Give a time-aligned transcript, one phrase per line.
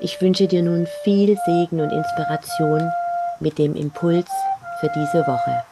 [0.00, 2.88] Ich wünsche dir nun viel Segen und Inspiration
[3.40, 4.30] mit dem Impuls
[4.78, 5.64] für diese Woche.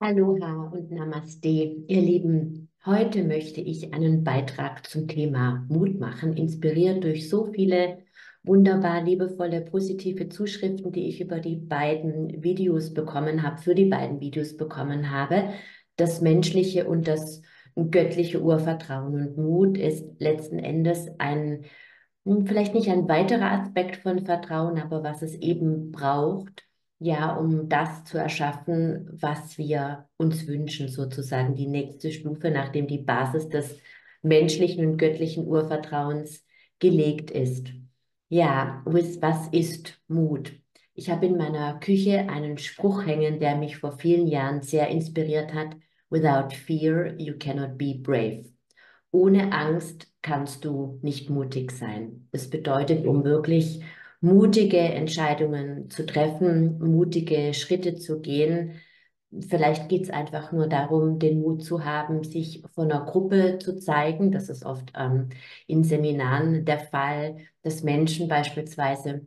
[0.00, 2.70] Aloha und Namaste, ihr Lieben.
[2.86, 7.98] Heute möchte ich einen Beitrag zum Thema Mut machen, inspiriert durch so viele
[8.44, 14.20] wunderbar liebevolle, positive Zuschriften, die ich über die beiden Videos bekommen habe, für die beiden
[14.20, 15.50] Videos bekommen habe.
[15.96, 17.42] Das menschliche und das
[17.74, 21.66] göttliche Urvertrauen und Mut ist letzten Endes ein,
[22.46, 26.64] vielleicht nicht ein weiterer Aspekt von Vertrauen, aber was es eben braucht,
[26.98, 32.98] ja, um das zu erschaffen, was wir uns wünschen, sozusagen die nächste Stufe, nachdem die
[32.98, 33.78] Basis des
[34.22, 36.44] menschlichen und göttlichen Urvertrauens
[36.78, 37.68] gelegt ist.
[38.28, 40.52] Ja, was ist Mut?
[40.94, 45.54] Ich habe in meiner Küche einen Spruch hängen, der mich vor vielen Jahren sehr inspiriert
[45.54, 45.76] hat.
[46.10, 48.55] Without fear, you cannot be brave.
[49.16, 52.28] Ohne Angst kannst du nicht mutig sein.
[52.32, 53.82] Das bedeutet, um wirklich
[54.20, 58.72] mutige Entscheidungen zu treffen, mutige Schritte zu gehen.
[59.48, 63.78] Vielleicht geht es einfach nur darum, den Mut zu haben, sich von einer Gruppe zu
[63.78, 64.32] zeigen.
[64.32, 65.30] Das ist oft ähm,
[65.66, 69.26] in Seminaren der Fall, dass Menschen beispielsweise,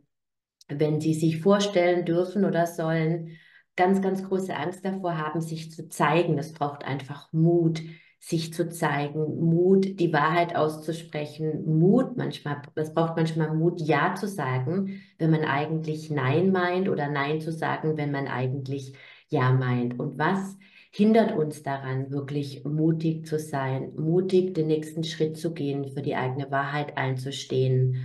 [0.68, 3.38] wenn sie sich vorstellen dürfen oder sollen,
[3.74, 6.36] ganz, ganz große Angst davor haben, sich zu zeigen.
[6.36, 7.82] Das braucht einfach Mut,
[8.20, 14.28] sich zu zeigen, Mut, die Wahrheit auszusprechen, Mut manchmal, es braucht manchmal Mut, Ja zu
[14.28, 18.94] sagen, wenn man eigentlich Nein meint oder Nein zu sagen, wenn man eigentlich
[19.30, 19.98] Ja meint.
[19.98, 20.56] Und was
[20.92, 26.14] hindert uns daran, wirklich mutig zu sein, mutig den nächsten Schritt zu gehen, für die
[26.14, 28.04] eigene Wahrheit einzustehen?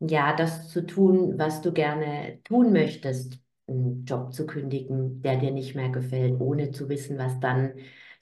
[0.00, 5.50] Ja, das zu tun, was du gerne tun möchtest, einen Job zu kündigen, der dir
[5.50, 7.74] nicht mehr gefällt, ohne zu wissen, was dann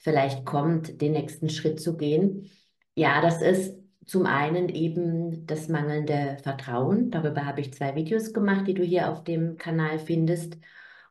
[0.02, 2.50] vielleicht kommt, den nächsten Schritt zu gehen.
[2.94, 7.10] Ja, das ist zum einen eben das mangelnde Vertrauen.
[7.10, 10.58] Darüber habe ich zwei Videos gemacht, die du hier auf dem Kanal findest.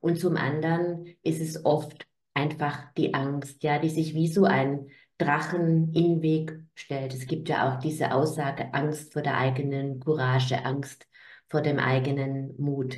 [0.01, 4.87] Und zum anderen ist es oft einfach die Angst, ja, die sich wie so ein
[5.17, 7.13] Drachen in den Weg stellt.
[7.13, 11.07] Es gibt ja auch diese Aussage, Angst vor der eigenen Courage, Angst
[11.47, 12.97] vor dem eigenen Mut.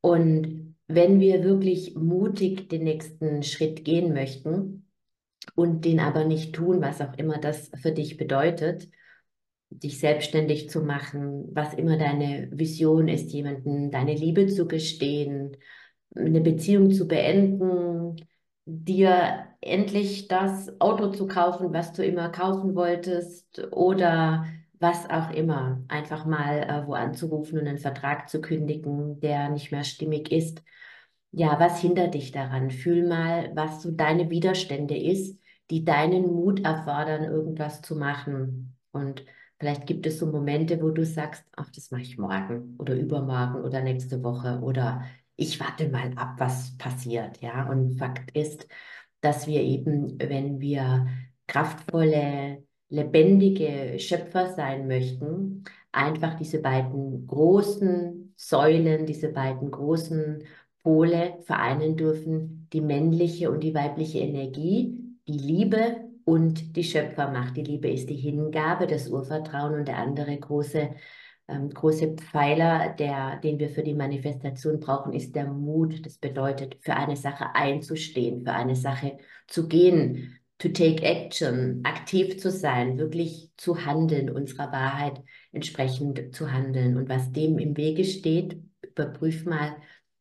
[0.00, 4.87] Und wenn wir wirklich mutig den nächsten Schritt gehen möchten,
[5.54, 8.88] und den aber nicht tun, was auch immer das für dich bedeutet,
[9.70, 15.56] dich selbstständig zu machen, was immer deine Vision ist, jemanden deine Liebe zu gestehen,
[16.14, 18.16] eine Beziehung zu beenden,
[18.64, 24.46] dir endlich das Auto zu kaufen, was du immer kaufen wolltest oder
[24.80, 29.72] was auch immer, einfach mal äh, wo anzurufen und einen Vertrag zu kündigen, der nicht
[29.72, 30.62] mehr stimmig ist.
[31.30, 32.70] Ja, was hindert dich daran?
[32.70, 35.38] Fühl mal, was so deine Widerstände ist,
[35.70, 38.76] die deinen Mut erfordern, irgendwas zu machen.
[38.92, 39.24] Und
[39.58, 43.62] vielleicht gibt es so Momente, wo du sagst, ach, das mache ich morgen oder übermorgen
[43.62, 45.04] oder nächste Woche oder
[45.36, 47.40] ich warte mal ab, was passiert.
[47.42, 48.66] Ja, und Fakt ist,
[49.20, 51.06] dass wir eben, wenn wir
[51.46, 60.42] kraftvolle, lebendige Schöpfer sein möchten, einfach diese beiden großen Säulen, diese beiden großen
[60.82, 67.56] Pole vereinen dürfen, die männliche und die weibliche Energie, die Liebe und die Schöpfermacht.
[67.56, 70.90] Die Liebe ist die Hingabe, das Urvertrauen und der andere große,
[71.48, 76.04] ähm, große Pfeiler, der, den wir für die Manifestation brauchen, ist der Mut.
[76.04, 82.38] Das bedeutet, für eine Sache einzustehen, für eine Sache zu gehen, to take action, aktiv
[82.38, 85.22] zu sein, wirklich zu handeln, unserer Wahrheit
[85.52, 86.96] entsprechend zu handeln.
[86.96, 89.76] Und was dem im Wege steht, überprüf mal,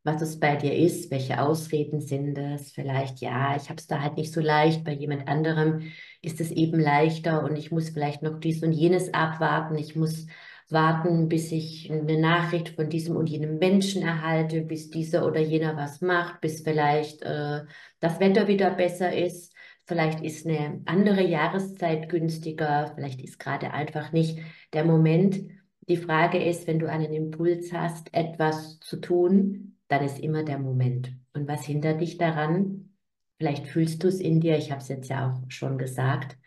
[0.07, 4.01] was es bei dir ist, welche Ausreden sind es, vielleicht, ja, ich habe es da
[4.01, 8.24] halt nicht so leicht, bei jemand anderem ist es eben leichter und ich muss vielleicht
[8.24, 10.25] noch dies und jenes abwarten, ich muss
[10.69, 15.75] warten, bis ich eine Nachricht von diesem und jenem Menschen erhalte, bis dieser oder jener
[15.75, 17.63] was macht, bis vielleicht äh,
[18.00, 19.53] das Wetter wieder besser ist.
[19.86, 24.39] Vielleicht ist eine andere Jahreszeit günstiger, vielleicht ist gerade einfach nicht
[24.71, 25.42] der Moment.
[25.89, 30.60] Die Frage ist, wenn du einen Impuls hast, etwas zu tun, dann ist immer der
[30.60, 31.12] Moment.
[31.34, 32.94] Und was hindert dich daran?
[33.38, 36.38] Vielleicht fühlst du es in dir, ich habe es jetzt ja auch schon gesagt.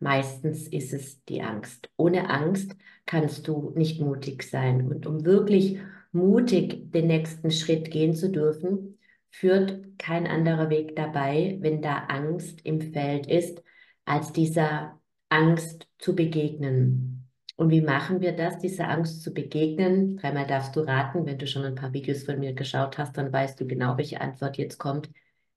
[0.00, 1.90] Meistens ist es die Angst.
[1.96, 4.86] Ohne Angst kannst du nicht mutig sein.
[4.86, 5.80] Und um wirklich
[6.12, 8.98] mutig den nächsten Schritt gehen zu dürfen,
[9.30, 13.62] führt kein anderer Weg dabei, wenn da Angst im Feld ist,
[14.04, 17.17] als dieser Angst zu begegnen.
[17.58, 20.16] Und wie machen wir das, dieser Angst zu begegnen?
[20.16, 23.32] Dreimal darfst du raten, wenn du schon ein paar Videos von mir geschaut hast, dann
[23.32, 25.10] weißt du genau, welche Antwort jetzt kommt,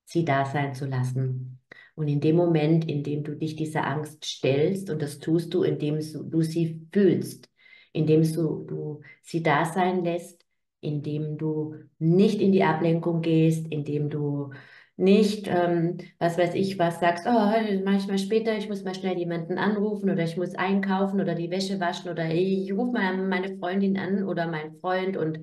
[0.04, 1.60] sie da sein zu lassen.
[1.94, 5.62] Und in dem Moment, in dem du dich dieser Angst stellst, und das tust du,
[5.62, 7.48] indem du sie fühlst,
[7.94, 10.44] indem du, sie da sein lässt,
[10.80, 14.54] indem du nicht in die Ablenkung gehst, indem du
[15.02, 18.96] nicht, ähm, was weiß ich, was sagst, oh, mache ich mal später, ich muss mal
[18.96, 23.18] schnell jemanden anrufen oder ich muss einkaufen oder die Wäsche waschen oder ich rufe mal
[23.18, 25.40] meine Freundin an oder meinen Freund und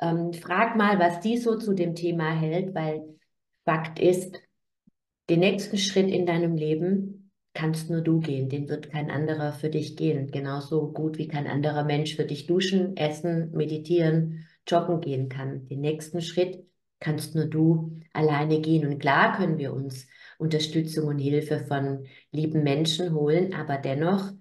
[0.00, 3.02] ähm, frag mal, was die so zu dem Thema hält, weil
[3.64, 4.36] Fakt ist,
[5.30, 9.68] den nächsten Schritt in deinem Leben kannst nur du gehen, den wird kein anderer für
[9.68, 10.30] dich gehen.
[10.30, 15.66] Genauso gut wie kein anderer Mensch für dich duschen, essen, meditieren, joggen gehen kann.
[15.66, 16.64] Den nächsten Schritt
[17.00, 18.86] kannst nur du alleine gehen.
[18.86, 20.06] Und klar können wir uns
[20.38, 24.32] Unterstützung und Hilfe von lieben Menschen holen, aber dennoch,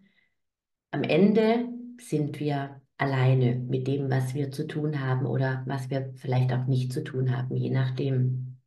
[0.91, 1.67] am Ende
[1.99, 6.65] sind wir alleine mit dem, was wir zu tun haben oder was wir vielleicht auch
[6.65, 8.57] nicht zu tun haben, je nachdem.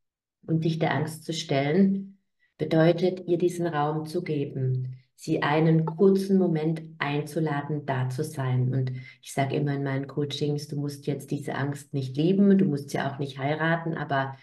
[0.47, 2.19] Und sich der Angst zu stellen,
[2.59, 8.73] bedeutet, ihr diesen Raum zu geben, sie einen kurzen Moment einzuladen, da zu sein.
[8.73, 12.65] Und ich sage immer in meinen Coachings, du musst jetzt diese Angst nicht lieben, du
[12.65, 14.37] musst sie auch nicht heiraten, aber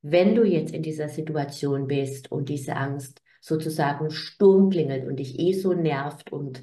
[0.00, 5.40] wenn du jetzt in dieser Situation bist und diese Angst sozusagen Sturm klingelt und dich
[5.40, 6.62] eh so nervt und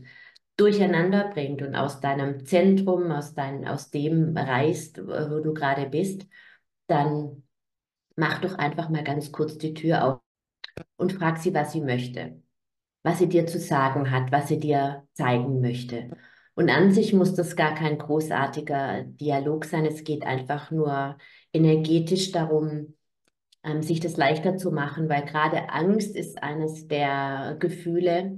[0.56, 6.28] durcheinander bringt und aus deinem Zentrum, aus, dein, aus dem reißt, wo du gerade bist,
[6.88, 7.44] dann
[8.16, 10.20] mach doch einfach mal ganz kurz die Tür auf
[10.96, 12.42] und frag sie, was sie möchte,
[13.04, 16.12] was sie dir zu sagen hat, was sie dir zeigen möchte.
[16.56, 19.86] Und an sich muss das gar kein großartiger Dialog sein.
[19.86, 21.18] Es geht einfach nur
[21.54, 22.96] energetisch darum,
[23.64, 28.38] ähm, sich das leichter zu machen, weil gerade Angst ist eines der Gefühle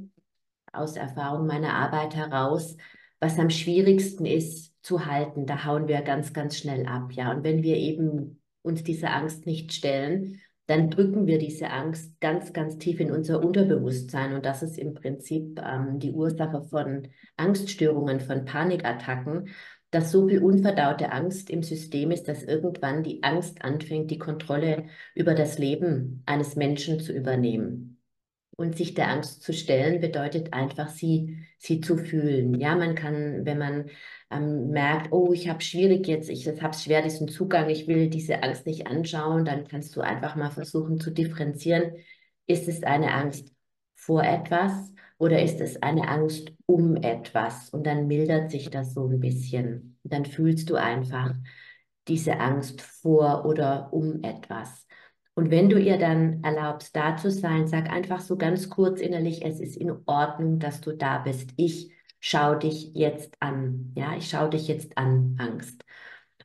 [0.71, 2.77] aus Erfahrung meiner Arbeit heraus,
[3.19, 5.45] was am schwierigsten ist zu halten.
[5.45, 7.11] Da hauen wir ganz, ganz schnell ab.
[7.13, 10.39] Ja, und wenn wir eben uns dieser Angst nicht stellen,
[10.71, 14.33] dann drücken wir diese Angst ganz, ganz tief in unser Unterbewusstsein.
[14.33, 19.49] Und das ist im Prinzip ähm, die Ursache von Angststörungen, von Panikattacken,
[19.89, 24.85] dass so viel unverdaute Angst im System ist, dass irgendwann die Angst anfängt, die Kontrolle
[25.13, 28.00] über das Leben eines Menschen zu übernehmen.
[28.55, 32.59] Und sich der Angst zu stellen bedeutet einfach, sie, sie zu fühlen.
[32.59, 33.89] Ja, man kann, wenn man
[34.29, 38.43] ähm, merkt, oh, ich habe schwierig jetzt, ich habe schwer, diesen Zugang, ich will diese
[38.43, 41.93] Angst nicht anschauen, dann kannst du einfach mal versuchen zu differenzieren.
[42.45, 43.51] Ist es eine Angst
[43.95, 47.69] vor etwas oder ist es eine Angst um etwas?
[47.69, 49.97] Und dann mildert sich das so ein bisschen.
[50.03, 51.33] dann fühlst du einfach
[52.07, 54.87] diese Angst vor oder um etwas.
[55.41, 59.43] Und wenn du ihr dann erlaubst, da zu sein, sag einfach so ganz kurz innerlich,
[59.43, 61.49] es ist in Ordnung, dass du da bist.
[61.57, 63.91] Ich schau dich jetzt an.
[63.95, 65.83] Ja, ich schau dich jetzt an, Angst.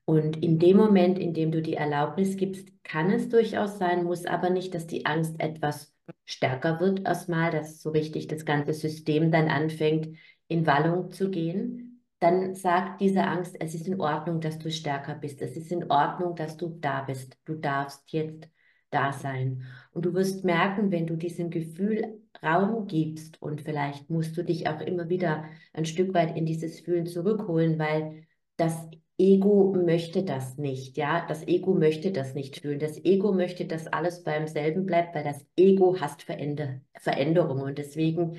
[0.07, 4.25] Und in dem Moment, in dem du die Erlaubnis gibst, kann es durchaus sein, muss
[4.25, 9.31] aber nicht, dass die Angst etwas stärker wird erstmal, dass so richtig das ganze System
[9.31, 10.17] dann anfängt,
[10.49, 12.03] in Wallung zu gehen.
[12.19, 15.43] Dann sagt diese Angst, es ist in Ordnung, dass du stärker bist.
[15.43, 17.37] Es ist in Ordnung, dass du da bist.
[17.45, 18.49] Du darfst jetzt
[18.91, 19.65] da sein.
[19.93, 24.69] Und du wirst merken, wenn du diesem Gefühl Raum gibst und vielleicht musst du dich
[24.69, 28.27] auch immer wieder ein Stück weit in dieses Fühlen zurückholen, weil
[28.57, 28.89] das
[29.19, 32.79] Ego möchte das nicht, ja, das Ego möchte das nicht fühlen.
[32.79, 37.79] Das Ego möchte, dass alles beim selben bleibt, weil das Ego hasst Veränder Veränderungen und
[37.79, 38.37] deswegen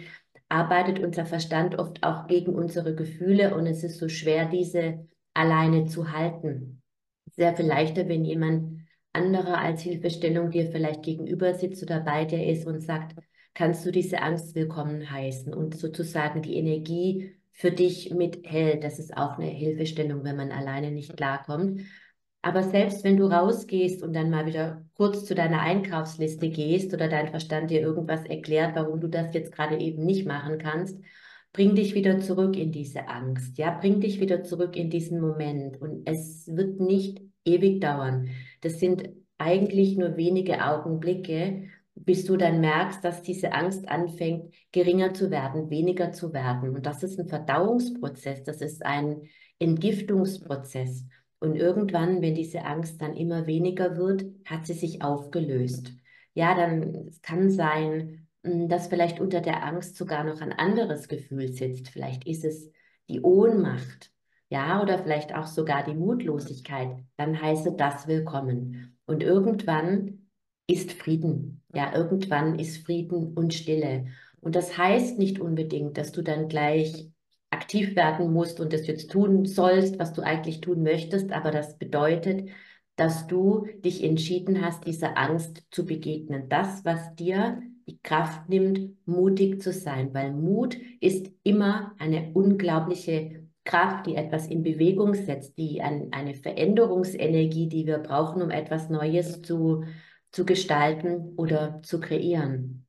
[0.50, 5.86] arbeitet unser Verstand oft auch gegen unsere Gefühle und es ist so schwer, diese alleine
[5.86, 6.82] zu halten.
[7.36, 8.77] Sehr viel leichter, wenn jemand
[9.14, 13.16] anderer als Hilfestellung dir vielleicht gegenüber sitzt oder bei dir ist und sagt,
[13.54, 18.84] kannst du diese Angst willkommen heißen und sozusagen die Energie für dich mithält.
[18.84, 21.82] Das ist auch eine Hilfestellung, wenn man alleine nicht klarkommt.
[22.44, 27.08] Aber selbst wenn du rausgehst und dann mal wieder kurz zu deiner Einkaufsliste gehst oder
[27.08, 31.00] dein Verstand dir irgendwas erklärt, warum du das jetzt gerade eben nicht machen kannst,
[31.52, 33.58] bring dich wieder zurück in diese Angst.
[33.58, 35.82] Ja, bring dich wieder zurück in diesen Moment.
[35.82, 38.30] Und es wird nicht ewig dauern.
[38.68, 45.14] Das sind eigentlich nur wenige Augenblicke, bis du dann merkst, dass diese Angst anfängt, geringer
[45.14, 46.76] zu werden, weniger zu werden.
[46.76, 49.22] Und das ist ein Verdauungsprozess, das ist ein
[49.58, 51.06] Entgiftungsprozess.
[51.40, 55.94] Und irgendwann, wenn diese Angst dann immer weniger wird, hat sie sich aufgelöst.
[56.34, 61.54] Ja, dann kann sein, hm, dass vielleicht unter der Angst sogar noch ein anderes Gefühl
[61.54, 61.88] sitzt.
[61.88, 62.70] Vielleicht ist es
[63.08, 64.12] die Ohnmacht,
[64.50, 66.98] ja, oder vielleicht auch sogar die Mutlosigkeit.
[67.18, 68.98] Dann heiße das willkommen.
[69.06, 70.28] Und irgendwann
[70.68, 71.64] ist Frieden.
[71.74, 74.08] Ja, irgendwann ist Frieden und Stille.
[74.40, 77.10] Und das heißt nicht unbedingt, dass du dann gleich
[77.50, 81.78] aktiv werden musst und das jetzt tun sollst, was du eigentlich tun möchtest, aber das
[81.78, 82.50] bedeutet,
[82.98, 86.50] dass du dich entschieden hast, dieser Angst zu begegnen.
[86.50, 93.37] Das, was dir die Kraft nimmt, mutig zu sein, weil Mut ist immer eine unglaubliche
[93.68, 98.90] Kraft, die etwas in Bewegung setzt, die ein, eine Veränderungsenergie, die wir brauchen, um etwas
[98.90, 99.84] Neues zu,
[100.32, 102.88] zu gestalten oder zu kreieren.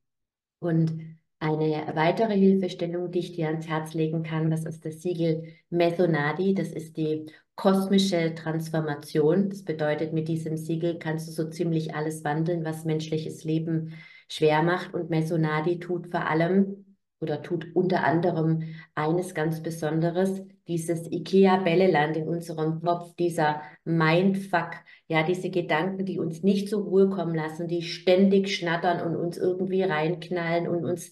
[0.59, 0.99] Und
[1.39, 6.53] eine weitere Hilfestellung, die ich dir ans Herz legen kann, das ist das Siegel Methonadi.
[6.53, 9.49] Das ist die kosmische Transformation.
[9.49, 13.93] Das bedeutet, mit diesem Siegel kannst du so ziemlich alles wandeln, was menschliches Leben
[14.27, 14.93] schwer macht.
[14.93, 16.85] Und Methonadi tut vor allem
[17.21, 18.63] oder tut unter anderem
[18.95, 24.71] eines ganz Besonderes, dieses Ikea-Bälleland in unserem Kopf, dieser Mindfuck,
[25.07, 29.37] ja, diese Gedanken, die uns nicht zur Ruhe kommen lassen, die ständig schnattern und uns
[29.37, 31.11] irgendwie reinknallen und uns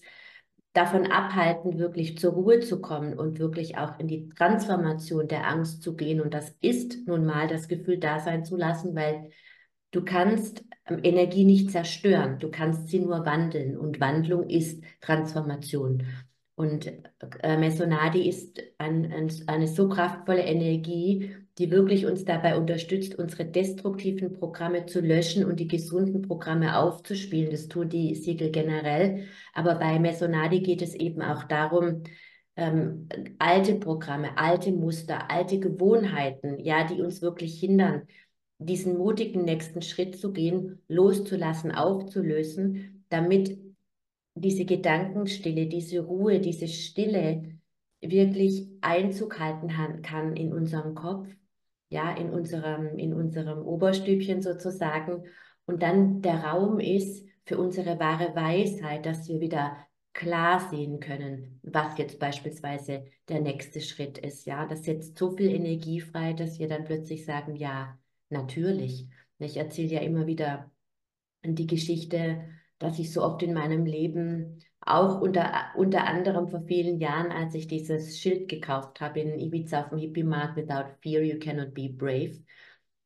[0.72, 5.82] davon abhalten, wirklich zur Ruhe zu kommen und wirklich auch in die Transformation der Angst
[5.82, 6.20] zu gehen.
[6.20, 9.30] Und das ist nun mal das Gefühl da sein zu lassen, weil
[9.90, 13.76] du kannst ähm, Energie nicht zerstören, du kannst sie nur wandeln.
[13.76, 16.04] Und Wandlung ist Transformation.
[16.54, 16.90] Und
[17.42, 23.44] äh, Mesonadi ist ein, ein, eine so kraftvolle Energie, die wirklich uns dabei unterstützt, unsere
[23.44, 27.50] destruktiven Programme zu löschen und die gesunden Programme aufzuspielen.
[27.50, 29.26] Das tun die Siegel generell.
[29.54, 32.02] Aber bei Mesonadi geht es eben auch darum,
[32.56, 38.02] ähm, alte Programme, alte Muster, alte Gewohnheiten, ja, die uns wirklich hindern,
[38.58, 43.58] diesen mutigen nächsten Schritt zu gehen, loszulassen, aufzulösen, damit
[44.34, 47.58] diese Gedankenstille, diese Ruhe, diese Stille
[48.00, 49.68] wirklich Einzug halten
[50.02, 51.28] kann in unserem Kopf,
[51.88, 55.24] ja, in unserem, in unserem Oberstübchen sozusagen.
[55.66, 59.76] Und dann der Raum ist für unsere wahre Weisheit, dass wir wieder
[60.12, 64.46] klar sehen können, was jetzt beispielsweise der nächste Schritt ist.
[64.46, 67.96] Ja, das setzt so viel Energie frei, dass wir dann plötzlich sagen, ja,
[68.30, 69.08] natürlich.
[69.38, 70.70] Ich erzähle ja immer wieder
[71.44, 72.44] die Geschichte
[72.78, 77.54] dass ich so oft in meinem Leben, auch unter, unter anderem vor vielen Jahren, als
[77.54, 81.88] ich dieses Schild gekauft habe in Ibiza auf dem Hippie-Markt, Without Fear You Cannot Be
[81.90, 82.38] Brave.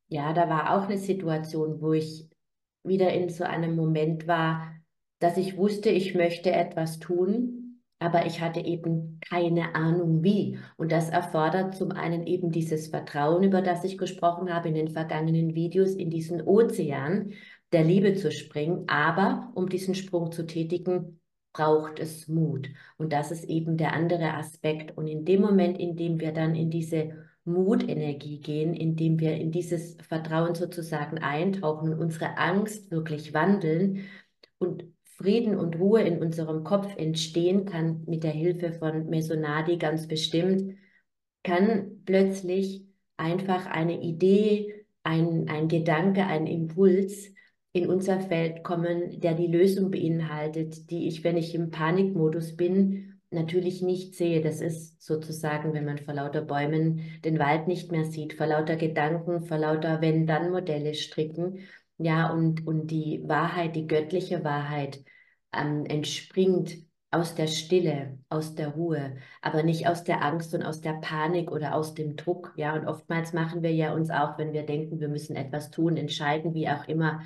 [0.07, 2.29] Ja, da war auch eine Situation, wo ich
[2.83, 4.75] wieder in so einem Moment war,
[5.19, 7.62] dass ich wusste, ich möchte etwas tun,
[8.03, 10.59] aber ich hatte eben keine Ahnung wie.
[10.75, 14.89] Und das erfordert zum einen eben dieses Vertrauen, über das ich gesprochen habe in den
[14.89, 17.31] vergangenen Videos, in diesen Ozean,
[17.71, 18.83] der Liebe zu springen.
[18.87, 21.21] Aber um diesen Sprung zu tätigen,
[21.53, 22.67] braucht es Mut.
[22.97, 24.97] Und das ist eben der andere Aspekt.
[24.97, 27.11] Und in dem Moment, in dem wir dann in diese
[27.45, 33.99] Mutenergie gehen, indem wir in dieses Vertrauen sozusagen eintauchen und unsere Angst wirklich wandeln
[34.57, 34.83] und
[35.23, 40.75] Frieden und Ruhe in unserem Kopf entstehen kann mit der Hilfe von Mesonadi ganz bestimmt,
[41.43, 42.83] kann plötzlich
[43.15, 47.31] einfach eine Idee, ein, ein Gedanke, ein Impuls
[47.71, 53.21] in unser Feld kommen, der die Lösung beinhaltet, die ich, wenn ich im Panikmodus bin,
[53.31, 54.41] natürlich nicht sehe.
[54.41, 58.75] Das ist sozusagen, wenn man vor lauter Bäumen den Wald nicht mehr sieht, vor lauter
[58.75, 61.59] Gedanken, vor lauter Wenn-Dann-Modelle stricken.
[61.97, 64.99] Ja, und, und die Wahrheit, die göttliche Wahrheit
[65.53, 66.77] ähm, entspringt
[67.11, 71.51] aus der Stille, aus der Ruhe, aber nicht aus der Angst und aus der Panik
[71.51, 72.53] oder aus dem Druck.
[72.57, 75.95] Ja, und oftmals machen wir ja uns auch, wenn wir denken, wir müssen etwas tun,
[75.95, 77.21] entscheiden, wie auch immer,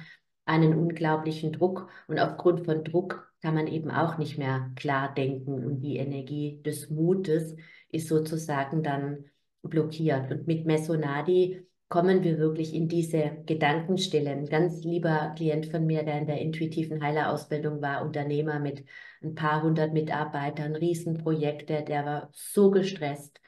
[0.46, 5.63] einen unglaublichen Druck und aufgrund von Druck kann man eben auch nicht mehr klar denken
[5.63, 7.55] und die Energie des Mutes
[7.89, 9.25] ist sozusagen dann
[9.62, 10.31] blockiert.
[10.31, 14.29] Und mit Mesonadi kommen wir wirklich in diese Gedankenstille.
[14.29, 18.84] Ein ganz lieber Klient von mir, der in der intuitiven Heilerausbildung war, Unternehmer mit
[19.24, 23.39] ein paar hundert Mitarbeitern, Riesenprojekte, der war so gestresst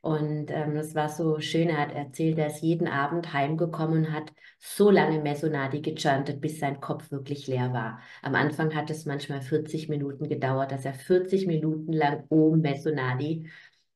[0.00, 4.32] und ähm, das war so schön, er hat erzählt, er ist jeden Abend heimgekommen hat
[4.58, 8.00] so lange Mesonadi gechantet, bis sein Kopf wirklich leer war.
[8.22, 13.50] Am Anfang hat es manchmal 40 Minuten gedauert, dass er 40 Minuten lang Om Mesonadi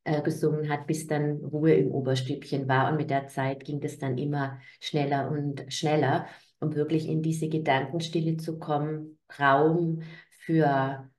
[0.09, 2.91] äh, gesungen hat, bis dann Ruhe im Oberstübchen war.
[2.91, 6.27] Und mit der Zeit ging es dann immer schneller und schneller,
[6.61, 11.11] um wirklich in diese Gedankenstille zu kommen, Raum für,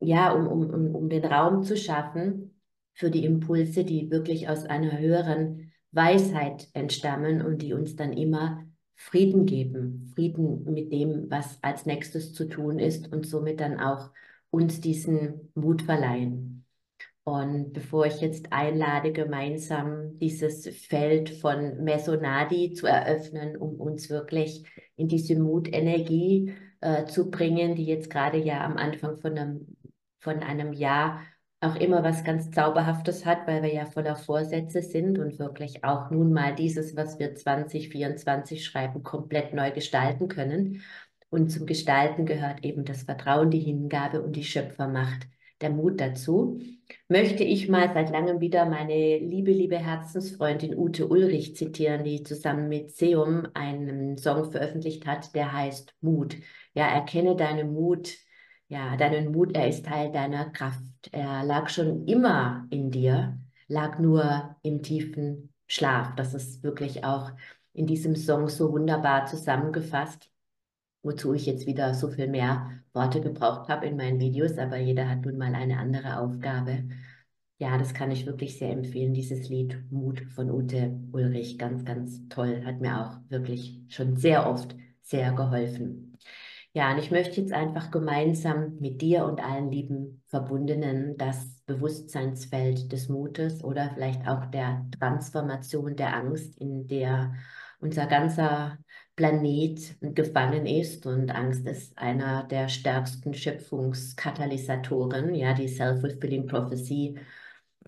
[0.00, 2.60] ja, um, um, um, um den Raum zu schaffen
[2.94, 8.64] für die Impulse, die wirklich aus einer höheren Weisheit entstammen und die uns dann immer
[8.94, 14.10] Frieden geben, Frieden mit dem, was als nächstes zu tun ist und somit dann auch
[14.50, 16.61] uns diesen Mut verleihen.
[17.24, 24.64] Und bevor ich jetzt einlade, gemeinsam dieses Feld von Mesonadi zu eröffnen, um uns wirklich
[24.96, 29.76] in diese Mutenergie äh, zu bringen, die jetzt gerade ja am Anfang von einem,
[30.18, 31.22] von einem Jahr
[31.60, 36.10] auch immer was ganz Zauberhaftes hat, weil wir ja voller Vorsätze sind und wirklich auch
[36.10, 40.82] nun mal dieses, was wir 2024 schreiben, komplett neu gestalten können.
[41.30, 45.28] Und zum Gestalten gehört eben das Vertrauen, die Hingabe und die Schöpfermacht,
[45.62, 46.60] der Mut dazu.
[47.08, 52.68] Möchte ich mal seit langem wieder meine liebe, liebe Herzensfreundin Ute Ulrich zitieren, die zusammen
[52.68, 56.36] mit Seum einen Song veröffentlicht hat, der heißt Mut.
[56.74, 58.14] Ja, erkenne deinen Mut,
[58.68, 60.82] ja, deinen Mut, er ist Teil deiner Kraft.
[61.12, 63.38] Er lag schon immer in dir,
[63.68, 66.14] lag nur im tiefen Schlaf.
[66.16, 67.30] Das ist wirklich auch
[67.72, 70.30] in diesem Song so wunderbar zusammengefasst,
[71.02, 75.08] wozu ich jetzt wieder so viel mehr Worte gebraucht habe in meinen Videos, aber jeder
[75.08, 76.84] hat nun mal eine andere Aufgabe.
[77.58, 81.58] Ja, das kann ich wirklich sehr empfehlen, dieses Lied Mut von Ute Ulrich.
[81.58, 82.62] Ganz, ganz toll.
[82.64, 86.18] Hat mir auch wirklich schon sehr oft sehr geholfen.
[86.74, 92.90] Ja, und ich möchte jetzt einfach gemeinsam mit dir und allen lieben Verbundenen das Bewusstseinsfeld
[92.92, 97.34] des Mutes oder vielleicht auch der Transformation der Angst, in der
[97.82, 98.78] unser ganzer
[99.16, 101.06] Planet gefangen ist.
[101.06, 107.18] Und Angst ist einer der stärksten Schöpfungskatalysatoren, ja, die Self-Fulfilling Prophecy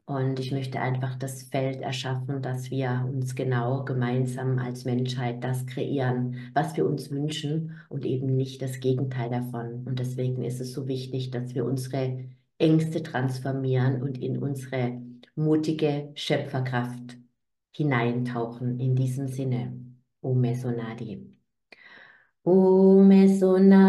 [0.07, 5.65] und ich möchte einfach das Feld erschaffen, dass wir uns genau gemeinsam als Menschheit das
[5.67, 9.85] kreieren, was wir uns wünschen und eben nicht das Gegenteil davon.
[9.87, 12.25] Und deswegen ist es so wichtig, dass wir unsere
[12.59, 15.01] Ängste transformieren und in unsere
[15.37, 17.17] mutige Schöpferkraft
[17.77, 18.79] hineintauchen.
[18.81, 19.79] In diesem Sinne,
[20.21, 21.35] O Mesonadi.
[22.45, 23.84] O Mesonadi,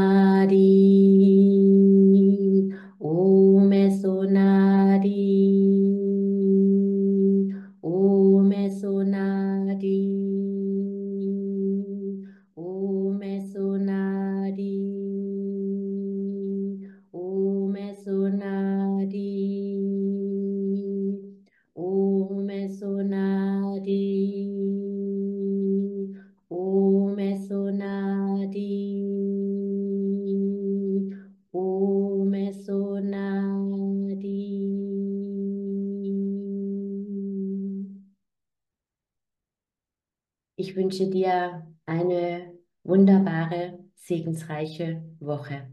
[40.57, 45.69] Ich wünsche dir eine wunderbare, segensreiche Woche.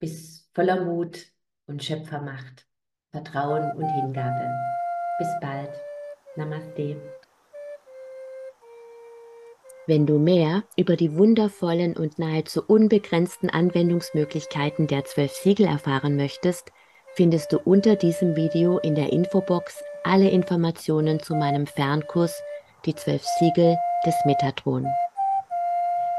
[0.00, 1.24] Bis voller Mut
[1.66, 2.66] und Schöpfermacht,
[3.12, 4.50] Vertrauen und Hingabe.
[5.18, 5.70] Bis bald.
[6.36, 6.96] Namaste.
[9.86, 16.72] Wenn du mehr über die wundervollen und nahezu unbegrenzten Anwendungsmöglichkeiten der zwölf Siegel erfahren möchtest,
[17.14, 22.42] findest du unter diesem Video in der Infobox alle Informationen zu meinem Fernkurs
[22.84, 24.86] Die zwölf Siegel des Metatron.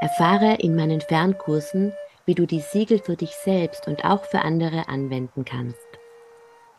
[0.02, 1.94] Erfahre in meinen Fernkursen,
[2.26, 5.88] wie du die Siegel für dich selbst und auch für andere anwenden kannst.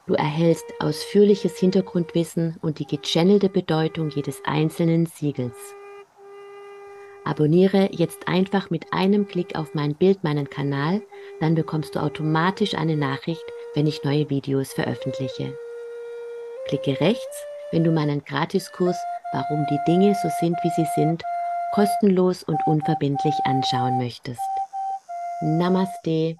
[0.07, 5.57] Du erhältst ausführliches Hintergrundwissen und die gechannelte Bedeutung jedes einzelnen Siegels.
[7.25, 11.03] Abonniere jetzt einfach mit einem Klick auf mein Bild meinen Kanal,
[11.41, 15.57] dann bekommst du automatisch eine Nachricht, wenn ich neue Videos veröffentliche.
[16.67, 18.97] Klicke rechts, wenn du meinen Gratiskurs
[19.33, 21.23] warum die Dinge so sind, wie sie sind,
[21.73, 24.41] kostenlos und unverbindlich anschauen möchtest.
[25.41, 26.37] Namaste.